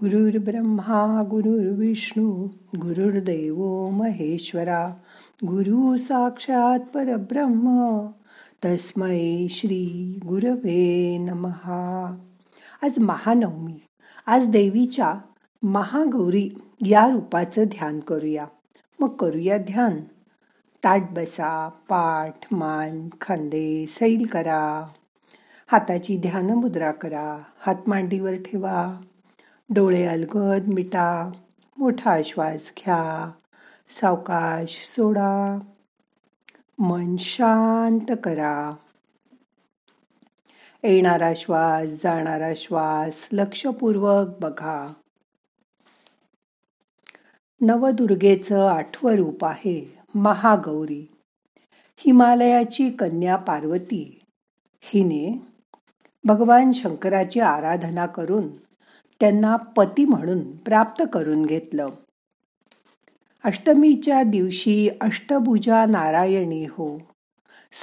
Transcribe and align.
गुरुर्ब्रह्मा 0.00 1.22
गुरुर्विष्णू 1.30 2.48
गुरुर्देव 2.76 3.88
महेश्वरा 3.90 4.94
गुरु 5.46 5.96
साक्षात 5.96 6.80
परब्रह्म 6.80 8.00
तस्मै 8.64 9.46
श्री 9.50 10.18
गुरवे 10.26 11.18
नमहा. 11.18 12.16
आज 12.82 12.98
महानवमी. 12.98 13.80
आज 14.26 14.46
देवीच्या 14.46 15.14
महागौरी 15.62 16.50
या 16.86 17.08
रूपाचं 17.08 17.64
ध्यान 17.64 18.00
करूया. 18.00 18.46
मग 19.00 19.08
करूया 19.08 19.58
ध्यान. 19.58 20.00
ताट 20.84 21.10
बसा 21.10 21.68
पाठ 21.68 22.46
मान 22.52 23.08
खांदे 23.20 23.86
सैल 23.88 24.26
करा. 24.26 24.86
हाताची 25.66 26.18
ध्यान 26.18 26.46
मुद्रा 26.46 26.92
करा. 26.92 27.38
हात 27.60 27.76
मांडीवर 27.86 28.34
ठेवा. 28.34 29.00
डोळे 29.74 30.06
अलगद 30.06 30.68
मिटा 30.68 31.30
मोठा 31.78 32.22
श्वास 32.24 32.72
घ्या 32.78 33.30
सावकाश 33.90 34.84
सोडा 34.84 35.58
मन 36.78 37.16
शांत 37.16 38.16
करा. 38.24 38.74
येणारा 40.82 41.32
श्वास 41.36 41.86
जाणारा 41.86 42.52
श्वास 42.56 43.28
लक्षपूर्वक 43.32 44.26
बघा. 44.40 44.92
नवदुर्गेचं 47.60 48.66
आठवं 48.66 49.12
रूप 49.12 49.44
आहे 49.44 49.98
महागौरी. 50.14 51.10
हिमालयाची 51.96 52.90
कन्या 52.90 53.36
पार्वती. 53.36 54.20
हिने 54.80 55.42
भगवान 56.24 56.72
शंकराची 56.72 57.40
आराधना 57.40 58.06
करून 58.06 58.48
त्यांना 59.22 59.56
पती 59.56 60.04
म्हणून 60.04 60.56
प्राप्त 60.56 61.04
करून 61.12 61.46
घेतलं. 61.46 61.88
अष्टमीच्या 63.44 64.22
दिवशी 64.22 64.88
अष्टभुजा 65.00 65.86
नारायणी 65.86 66.64
हो. 66.64 66.98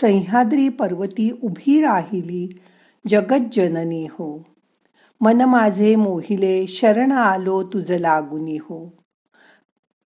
सह्याद्री 0.01 0.69
पर्वती 0.69 1.39
उभी 1.43 1.81
राहिली 1.81 2.59
जगज्जननी 3.07 4.05
हो. 4.05 4.43
मन 5.21 5.41
माझे 5.41 5.95
मोहिले 5.95 6.67
शरण 6.67 7.11
आलो 7.11 7.63
तुझ 7.63 7.91
लागुनी 7.91 8.57
हो. 8.57 8.93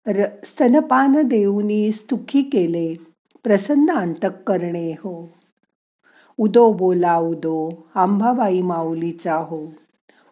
र 0.07 0.23
स्तनपान 0.43 1.21
देऊनी 1.23 1.91
स्तुखी 1.91 2.41
केले 2.41 2.95
प्रसन्न 3.43 3.89
अंतक 3.89 4.43
करणे 4.47 4.91
हो. 4.91 5.29
उदो 6.37 6.73
बोला 6.73 7.17
उदो 7.17 7.87
आंबाबाई 7.95 8.61
माऊलीचा 8.61 9.35
हो. 9.35 9.67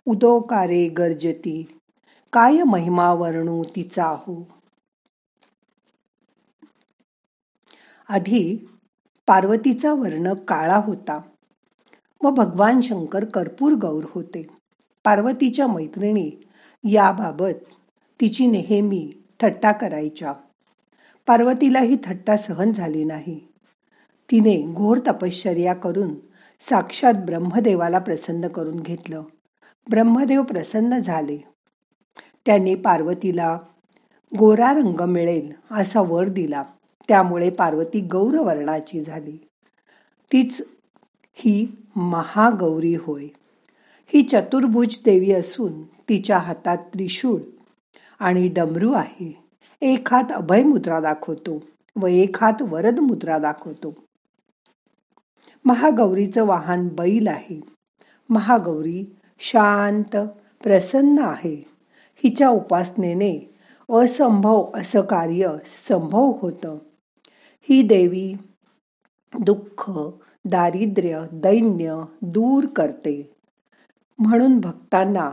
उदोकारे 0.07 0.87
गर्जती 0.87 1.79
काय 2.33 2.63
महिमा 2.63 3.13
वर्णू 3.13 3.63
तिचा 3.63 4.05
हो 4.05 4.43
आधी 8.09 8.67
पार्वतीचा 9.27 9.93
वर्ण 9.93 10.33
काळा 10.33 10.77
होता 10.77 11.19
व 12.23 12.29
भगवान 12.29 12.81
शंकर 12.81 13.25
कर्पूर 13.25 13.73
गौर 13.73 14.03
होते. 14.09 14.47
पार्वतीच्या 15.03 15.67
मैत्रिणी 15.67 16.31
याबाबत 16.83 17.63
तिची 18.21 18.47
नेहमी 18.47 19.11
थट्टा 19.39 19.71
करायच्या. 19.71 20.33
पार्वतीला 21.27 21.79
ही 21.79 21.97
थट्टा 22.03 22.37
सहन 22.37 22.73
झाली 22.73 23.03
नाही. 23.03 23.39
तिने 24.31 24.73
घोर 24.73 24.97
तपश्चर्या 25.07 25.73
करून 25.73 26.13
साक्षात 26.69 27.13
ब्रह्मदेवाला 27.13 27.99
प्रसन्न 27.99 28.47
करून 28.47 28.79
घेतलं. 28.79 29.23
ब्रह्मदेव 29.89 30.43
प्रसन्न 30.43 30.99
झाले. 30.99 31.37
त्यांनी 32.45 32.75
पार्वतीला 32.75 33.59
गोरा 34.39 34.73
रंग 34.73 35.01
मिळेल 35.01 35.51
असा 35.71 36.01
वर 36.01 36.27
दिला. 36.27 36.63
त्यामुळे 37.07 37.49
पार्वती 37.49 38.01
गौरवर्णाची 38.01 39.03
झाली. 39.03 39.47
तीच 40.31 40.61
ही 41.33 41.75
महागौरी 41.95 42.95
होय. 42.95 43.27
ही 44.07 44.23
चतुर्भुज 44.23 44.97
देवी 45.05 45.31
असून 45.31 45.83
तिच्या 45.83 46.37
हातात 46.37 46.77
त्रिशूळ 46.77 47.39
आणि 48.19 48.47
डमरू 48.47 48.93
आहे. 48.93 49.43
एक 49.81 50.13
हात 50.13 50.31
अभय 50.31 50.63
मुद्रा 50.63 50.99
दाखवतो 50.99 51.63
व 51.95 52.07
एक 52.07 52.43
हात 52.43 52.61
वरद 52.61 52.99
मुद्रा 52.99 53.37
दाखवतो. 53.37 53.93
महागौरीचं 55.65 56.45
वाहन 56.45 56.87
बैल 56.87 57.27
आहे. 57.27 57.61
महागौरी 58.29 59.15
शांत 59.43 60.15
प्रसन्न 60.63 61.19
आहे. 61.19 61.55
हिच्या 62.15 62.49
उपासनेने 62.49 63.55
असंभव 63.89 64.71
असं 64.73 65.01
कार्य 65.01 65.55
संभव 65.87 66.33
होतं. 66.41 66.77
ही 67.61 67.81
देवी 67.81 68.33
दुःख 69.39 69.91
दारिद्र्य 70.45 71.25
दैन्य 71.31 72.01
दूर 72.21 72.65
करते. 72.65 73.35
म्हणून 74.19 74.59
भक्तांना 74.59 75.31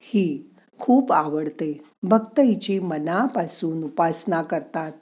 ही 0.00 0.54
खूप 0.78 1.12
आवडते. 1.12 1.84
भक्त 2.02 2.40
हिची 2.40 2.78
मनापासून 2.78 3.82
उपासना 3.82 4.42
करतात. 4.42 4.92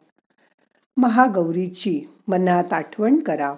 महागौरीची 0.96 2.02
मनात 2.28 2.72
आठवण 2.72 3.16
करा. 3.16 3.54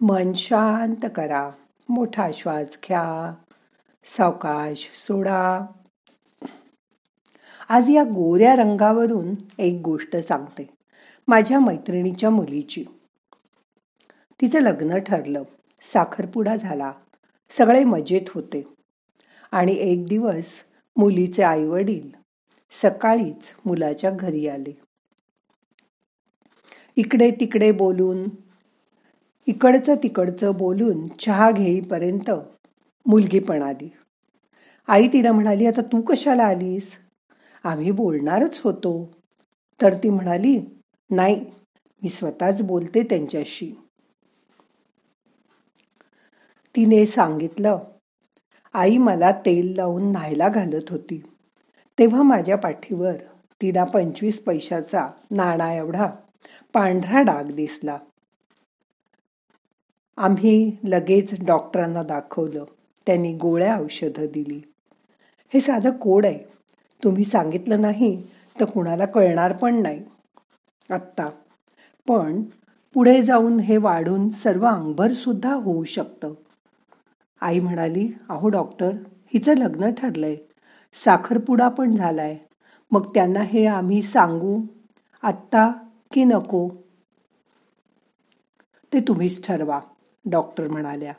मन 0.00 0.32
शांत 0.32 1.06
करा. 1.14 1.50
मोठा 1.88 2.30
श्वास 2.32 2.66
घ्या 2.66 3.34
सावकाश 4.04 4.90
सोडा. 4.94 5.60
आज 7.68 7.90
या 7.90 8.02
गोऱ्या 8.02 8.56
रंगावरून 8.56 9.34
एक 9.58 9.80
गोष्ट 9.84 10.16
सांगते. 10.16 10.68
माझ्या 11.28 11.60
मैत्रिणीच्या 11.60 12.30
मुलीची. 12.30 12.84
तिचं 14.40 14.58
लग्न 14.58 14.98
ठरलं. 14.98 15.42
साखरपुडा 15.82 16.56
झाला. 16.56 16.92
सगळे 17.50 17.84
मजेत 17.84 18.30
होते. 18.34 18.68
आणि 19.52 19.72
एक 19.72 20.06
दिवस 20.06 20.46
मुलीचे 20.96 21.42
आई 21.42 21.64
वडील 21.64 22.10
सकाळीच 22.70 23.54
मुलाच्या 23.66 24.10
घरी 24.10 24.48
आले. 24.48 24.78
इकडे 26.96 27.30
तिकडे 27.30 27.72
बोलून 27.72 28.45
इकडचं 29.46 29.94
तिकडचं 29.94 30.56
बोलून 30.56 31.08
चहा 31.08 31.50
घेईपर्यंत 31.50 32.30
मुलगी 33.06 33.38
पण 33.38 33.62
आली 33.62 33.88
आई 34.88 35.08
तिला 35.08 35.32
म्हणाली 35.32 35.66
आता 35.66 35.80
तू 35.80 36.00
कशाला 36.00 36.44
आलीस? 36.44 36.92
आम्ही 37.64 37.90
बोलणारच 37.90 38.60
होतो. 38.64 39.12
तर 39.82 39.94
ती 39.94 40.08
म्हणाली 40.08 40.60
नाही 41.10 41.44
मी 42.02 42.08
स्वतःच 42.08 42.62
बोलते 42.62 43.02
त्यांच्याशी. 43.02 43.72
तिने 46.76 47.06
सांगितलं 47.06 47.78
आई 48.74 48.96
मला 48.96 49.32
तेल 49.32 49.74
लावून 49.76 50.12
न्हायला 50.12 50.48
घालत 50.48 50.90
होती. 50.90 51.22
तेव्हा 51.98 52.22
माझ्या 52.22 52.56
पाठीवर 52.56 53.14
तिला 53.62 53.84
पंचवीस 53.84 54.44
पैशाचा 54.44 55.08
नाणा 55.30 55.74
एवढा 55.74 56.06
पांढरा 56.72 57.22
डाग 57.22 57.44
दिसला. 57.44 57.98
आम्ही 60.16 60.76
लगेच 60.84 61.44
डॉक्टरांना 61.44 62.02
दाखवलं. 62.02 62.64
त्यांनी 63.06 63.32
गोळ्या 63.32 63.80
औषधं 63.80 64.26
दिली. 64.26 64.72
हे 65.54 65.60
साधं 65.60 65.90
कोड 65.90 66.26
आहे. 66.26 66.38
तुम्ही 67.04 67.24
सांगितलं 67.24 67.80
नाही 67.80 68.26
तर 68.60 68.64
कुणाला 68.64 69.06
कळणार 69.06 69.52
पण 69.52 69.82
नाही. 69.82 70.02
आत्ता. 70.90 71.30
पण 72.08 72.42
पुढे 72.94 73.22
जाऊन 73.22 73.60
हे 73.60 73.76
वाढून 73.76 74.28
सर्व 74.28 74.66
अंगभरसुद्धा 74.66 75.54
होऊ 75.54 75.84
शकतं. 75.84 76.34
आई 77.40 77.60
म्हणाली 77.60 78.08
अहो 78.28 78.48
डॉक्टर 78.48 78.90
हिचं 79.26 79.56
लग्न 79.56 79.90
ठरलंय. 79.90 80.36
साखरपुडा 81.04 81.68
पण 81.68 81.94
झालाय. 81.94 82.38
मग 82.90 83.14
त्यांना 83.14 83.40
हे 83.40 83.66
आम्ही 83.66 84.02
सांगू? 84.02 84.62
आत्ता 85.22 85.72
की 86.12 86.24
नको? 86.24 86.68
ते 88.92 89.00
तुम्हीच 89.00 89.46
ठरवा. 89.46 89.80
डॉक्टर 90.30 90.68
म्हणाल्या. 90.68 91.12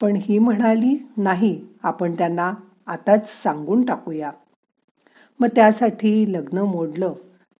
पण 0.00 0.16
ही 0.16 0.38
म्हणाली 0.38 1.08
नाही 1.16 1.66
आपण 1.82 2.12
त्यांना 2.12 2.54
आताच 2.86 3.42
सांगून 3.42 3.84
टाकूया. 3.84 4.30
मग 5.40 5.48
त्यासाठी 5.54 6.32
लग्न 6.32 6.58
मोडलं 6.58 7.12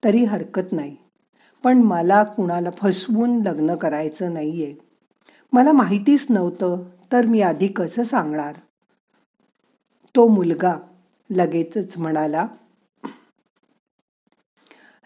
तरी 0.04 0.24
हरकत 0.24 0.72
नाही. 0.72 0.96
पण 1.64 1.82
मला 1.82 2.22
कुणाला 2.24 2.70
फसवून 2.70 3.42
लग्न 3.42 3.74
करायचं 3.74 4.34
नाही 4.34 4.64
आहे 4.64 4.74
मला 5.52 5.72
माहितीच 5.72 6.26
नव्हतं 6.30 6.82
तर 7.12 7.26
मी 7.26 7.40
आधी 7.40 7.68
कसं 7.68 8.04
सांगणार? 8.04 8.54
तो 10.16 10.26
मुलगा 10.28 10.76
लगेचच 11.30 11.98
म्हणाला 11.98 12.46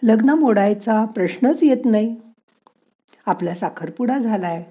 लग्न 0.02 0.30
मोडायचा 0.30 1.04
प्रश्नच 1.04 1.62
येत 1.62 1.84
नाही. 1.84 2.16
आपला 3.26 3.54
साखरपुडा 3.54 4.18
झालाय. 4.18 4.64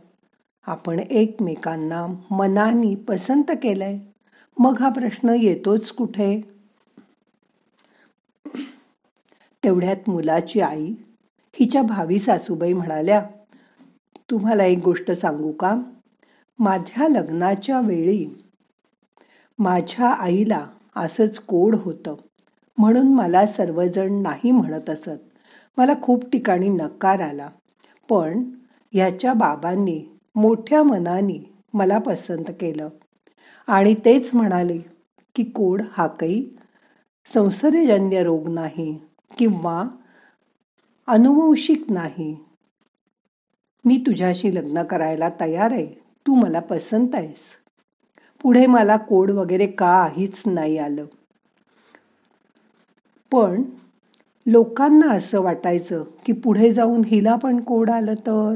आपण 0.67 0.99
एकमेकांना 0.99 2.07
मनानी 2.31 2.95
पसंत 2.95 3.43
केलंय? 3.49 3.99
मग 4.59 4.77
हा 4.79 4.89
प्रश्न 4.89 5.29
येतोच 5.29 5.91
कुठे? 5.91 6.41
तेवढ्यात 9.63 10.09
मुलाची 10.09 10.61
आई 10.61 10.93
हिच्या 11.59 11.81
भावी 11.81 12.19
सासूबाई 12.19 12.73
म्हणाल्या 12.73 13.21
तुम्हाला 14.29 14.63
एक 14.63 14.77
गोष्ट 14.77 15.11
सांगू 15.11 15.51
का? 15.51 15.75
माझ्या 16.59 17.07
लग्नाच्या 17.07 17.79
वेळी 17.79 18.27
माझ्या 19.59 20.07
आईला 20.07 20.65
असंच 20.95 21.39
कोड 21.39 21.75
होतं 21.75 22.15
म्हणून 22.77 23.13
मला 23.13 23.45
सर्वजण 23.45 24.21
नाही 24.21 24.51
म्हणत 24.51 24.89
असत. 24.89 25.19
मला 25.77 25.93
खूप 26.01 26.29
ठिकाणी 26.29 26.69
नकार 26.69 27.19
आला. 27.19 27.49
पण 28.09 28.43
ह्याच्या 28.93 29.33
बाबांनी 29.33 30.12
मोठ्या 30.35 30.83
मनाने 30.83 31.53
मला 31.73 31.97
पसंत 31.97 32.45
केलं. 32.49 32.89
आणि 33.67 33.95
तेच 34.05 34.29
म्हणाले 34.33 34.77
की 35.35 35.43
कोड 35.43 35.81
हा 35.91 36.07
काही 36.07 36.49
संसर्गजन्य 37.33 38.23
रोग 38.23 38.49
नाही 38.49 38.99
किंवा 39.37 39.87
अनुवंशिक 41.07 41.91
नाही. 41.91 42.35
मी 43.85 43.97
तुझ्याशी 43.97 44.55
लग्न 44.55 44.83
करायला 44.83 45.29
तयार 45.39 45.71
आहे. 45.71 45.87
तू 46.27 46.35
मला 46.35 46.59
पसंत 46.59 47.07
आहेस. 47.13 47.41
पुढे 48.41 48.65
मला 48.65 48.97
कोड 48.97 49.31
वगैरे 49.31 49.67
काहीच 49.67 50.43
नाही 50.45 50.77
आलं. 50.77 51.05
पण 53.31 53.63
लोकांना 54.45 55.11
असं 55.11 55.41
वाटायचं 55.41 56.03
की 56.25 56.33
पुढे 56.33 56.73
जाऊन 56.73 57.01
हिला 57.05 57.35
पण 57.35 57.59
कोड 57.59 57.89
आलं 57.89 58.13
तर? 58.13 58.55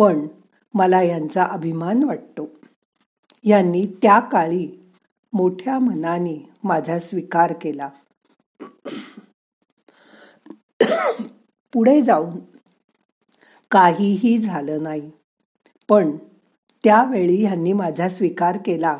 पण 0.00 0.26
मला 0.74 1.02
यांचा 1.02 1.44
अभिमान 1.44 2.02
वाटतो. 2.02 2.48
यांनी 3.44 3.86
त्या 4.02 4.20
काळी 4.20 4.92
मोठ्या 5.32 5.78
मनाने 5.78 6.48
माझा 6.64 7.00
स्वीकार 7.00 7.54
केला. 7.62 7.88
पुढे 11.72 12.02
जाऊन 12.02 12.38
काहीही 13.70 14.38
झालं 14.38 14.82
नाही. 14.82 15.10
पण 15.88 16.16
त्यावेळी 16.84 17.44
ह्यांनी 17.44 17.72
माझा 17.72 18.08
स्वीकार 18.08 18.58
केला 18.64 18.98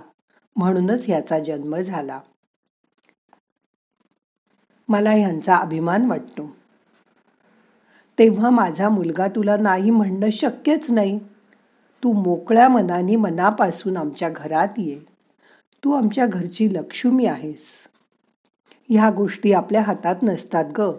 म्हणूनच 0.56 1.00
ह्याचा 1.06 1.38
जन्म 1.38 1.76
झाला. 1.76 2.20
मला 4.88 5.11
ह्यांचा 5.11 5.56
अभिमान 5.56 6.06
वाटतो. 6.06 6.59
तेव्हा 8.20 8.50
माझा 8.50 8.88
मुलगा 8.88 9.28
तुला 9.28 9.56
नाही 9.56 9.90
म्हणणं 9.90 10.31
शक्यच 10.31 10.90
नाही. 10.90 11.19
तू 12.05 12.12
मोकळ्या 12.12 12.69
मनाने 12.69 13.17
मनापासून 13.17 13.96
आमच्या 13.96 14.28
घरात 14.28 14.69
ये. 14.78 14.99
तू 15.84 15.93
आमच्या 15.93 16.26
घरची 16.26 16.75
लक्ष्मी 16.75 17.26
आहेस. 17.26 17.62
ह्या 18.88 19.11
गोष्टी 19.11 19.52
आपल्या 19.52 19.82
हातात 19.82 20.17
नसतात 20.22 20.64
ग. 20.78 20.93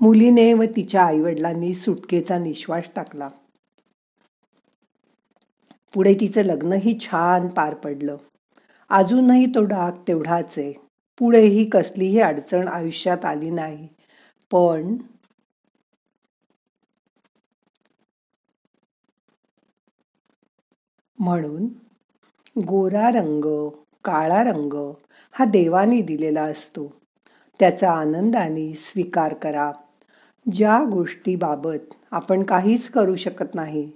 मुलीने 0.00 0.52
व 0.52 0.62
तिच्या 0.76 1.02
आईवडिलांनी 1.02 1.74
सुटकेचा 1.74 2.38
निश्वास 2.38 2.84
टाकला. 2.96 3.28
पुढे 5.94 6.14
तिचं 6.14 6.42
लग्नही 6.42 6.98
छान 7.00 7.46
पार 7.46 7.74
पडलं. 7.74 8.16
अजूनही 8.90 9.46
तो 9.46 9.64
डाग 9.64 9.92
तेवढाच 10.08 10.54
आहे. 10.56 10.72
पुढेही 11.18 11.64
कसलीही 11.64 12.20
अडचण 12.20 12.68
आयुष्यात 12.68 13.24
आली 13.24 13.50
नाही. 13.50 13.88
पण 14.52 14.96
म्हणून 21.18 21.66
गोरा 22.66 23.10
रंग 23.10 23.68
काळा 24.04 24.42
रंग 24.44 24.92
हा 25.32 25.44
देवाने 25.44 26.00
दिलेला 26.00 26.42
असतो. 26.42 26.92
त्याचा 27.60 27.92
आनंदाने 27.92 28.72
स्वीकार 28.72 29.34
करा. 29.34 29.72
ज्या 30.52 30.84
गोष्टीबाबत 30.92 31.94
आपण 32.10 32.42
काहीच 32.42 32.88
करू 32.88 33.16
शकत 33.16 33.54
नाही 33.54 33.90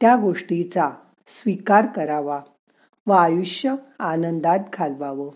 त्या 0.00 0.16
गोष्टीचा 0.16 0.90
स्वीकार 1.28 1.86
करावा 1.86 2.40
व 3.06 3.12
आयुष्य 3.12 3.74
आनंदात 3.98 4.58
घालवावं. 4.72 5.30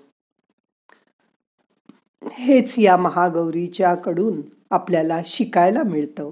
हेच 2.33 2.75
या 2.79 2.97
महागौरीच्या 2.97 3.95
कडून 3.95 4.41
आपल्याला 4.71 5.21
शिकायला 5.25 5.83
मिळतं. 5.83 6.31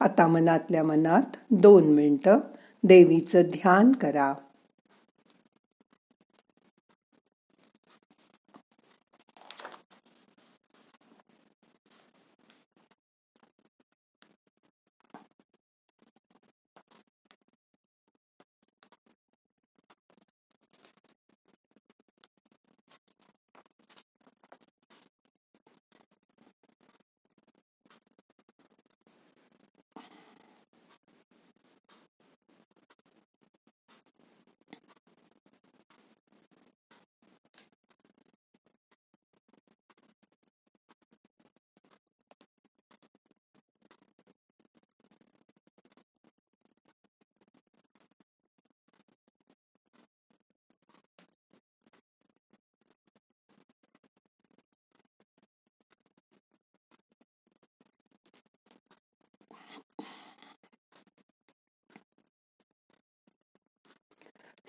आता 0.00 0.26
मनातल्या 0.26 0.82
मनात 0.82 1.36
दोन 1.50 1.84
मिनटं 1.84 2.38
देवीचं 2.82 3.42
ध्यान 3.42 3.92
करा. 3.92 4.34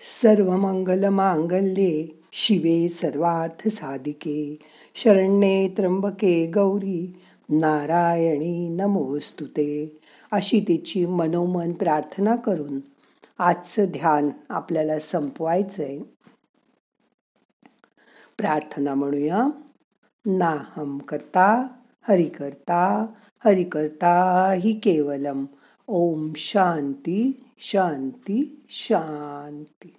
सर्व 0.00 0.56
मंगल 0.56 1.08
मांगल्ये 1.08 2.08
शिवे 2.32 2.88
सर्वार्थ 2.88 3.68
साधिके। 3.68 4.58
शरण्ये 4.94 5.68
त्र्यंबके 5.68 6.46
गौरी 6.46 7.16
नारायणी 7.48 8.68
नमोस्तुते 8.68 10.00
अशी 10.32 10.60
तिची 10.60 11.06
मनोमन 11.06 11.72
प्रार्थना 11.72 12.36
करून 12.36 12.80
आजचं 13.38 13.84
ध्यान 13.84 14.30
आपल्याला 14.48 14.98
संपवायचंय. 14.98 15.98
प्रार्थना 18.38 18.94
म्हणूया 18.94 19.46
नाहम 20.26 20.98
करता 20.98 21.68
हरि 22.08 22.24
करता 22.24 23.06
हरि 23.44 23.64
करता 23.64 24.52
हि 24.52 24.72
केवलम 24.72 25.44
ओम 25.86 26.32
शांती। 26.36 27.44
शांती 27.60 28.66
शांती. 28.70 29.94